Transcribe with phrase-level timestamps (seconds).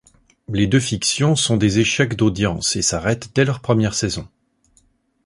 [0.51, 4.27] Les deux fictions sont des échecs d'audiences et s'arrêtent dès leur première saison.